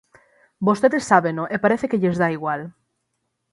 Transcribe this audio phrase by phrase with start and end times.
[0.67, 2.61] Vostedes sábeno e parece que lles dá igual.